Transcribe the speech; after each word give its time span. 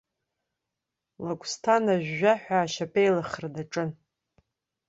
Лагәсҭан 1.23 1.85
ажәжәаҳәа 1.93 2.57
ашьапеилыхра 2.59 3.49
даҿын. 3.55 3.89